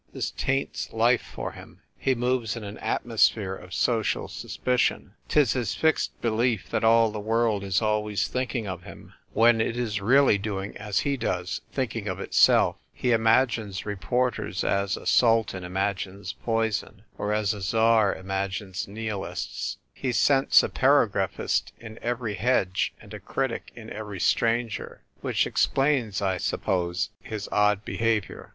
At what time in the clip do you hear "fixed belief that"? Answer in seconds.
5.75-6.83